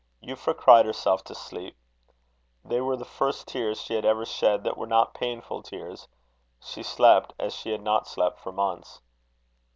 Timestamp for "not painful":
4.87-5.61